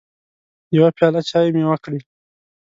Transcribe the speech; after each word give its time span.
يوه 0.75 0.89
پياله 0.97 1.21
چايي 1.29 1.49
مې 1.55 1.63
وکړې 1.69 1.99